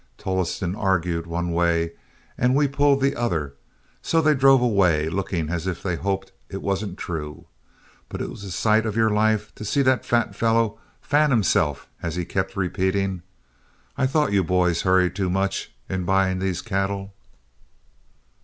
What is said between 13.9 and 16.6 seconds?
'I thought you boys hurried too much in buying